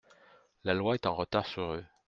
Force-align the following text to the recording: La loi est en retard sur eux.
La 0.63 0.73
loi 0.73 0.95
est 0.95 1.05
en 1.05 1.13
retard 1.13 1.45
sur 1.45 1.61
eux. 1.73 1.85